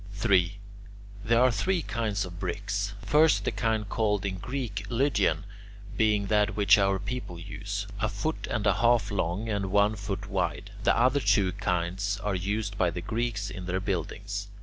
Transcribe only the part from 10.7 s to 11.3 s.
The other